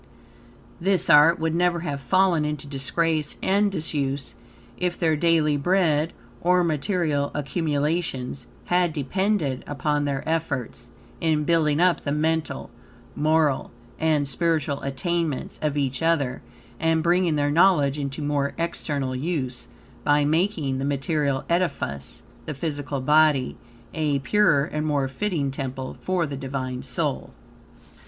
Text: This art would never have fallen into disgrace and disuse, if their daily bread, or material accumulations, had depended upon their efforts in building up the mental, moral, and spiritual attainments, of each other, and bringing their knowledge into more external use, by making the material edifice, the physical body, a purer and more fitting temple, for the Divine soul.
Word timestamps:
This 0.81 1.11
art 1.11 1.37
would 1.37 1.53
never 1.53 1.81
have 1.81 2.01
fallen 2.01 2.43
into 2.43 2.65
disgrace 2.65 3.37
and 3.43 3.71
disuse, 3.71 4.33
if 4.75 4.97
their 4.97 5.15
daily 5.15 5.57
bread, 5.57 6.11
or 6.41 6.63
material 6.63 7.29
accumulations, 7.35 8.47
had 8.65 8.93
depended 8.93 9.63
upon 9.67 10.05
their 10.05 10.27
efforts 10.27 10.89
in 11.19 11.43
building 11.43 11.79
up 11.79 12.01
the 12.01 12.11
mental, 12.11 12.71
moral, 13.15 13.69
and 13.99 14.27
spiritual 14.27 14.81
attainments, 14.81 15.59
of 15.61 15.77
each 15.77 16.01
other, 16.01 16.41
and 16.79 17.03
bringing 17.03 17.35
their 17.35 17.51
knowledge 17.51 17.99
into 17.99 18.23
more 18.23 18.55
external 18.57 19.15
use, 19.15 19.67
by 20.03 20.25
making 20.25 20.79
the 20.79 20.83
material 20.83 21.45
edifice, 21.47 22.23
the 22.47 22.55
physical 22.55 23.01
body, 23.01 23.55
a 23.93 24.17
purer 24.17 24.63
and 24.65 24.87
more 24.87 25.07
fitting 25.07 25.51
temple, 25.51 25.95
for 26.01 26.25
the 26.25 26.35
Divine 26.35 26.81
soul. 26.81 27.35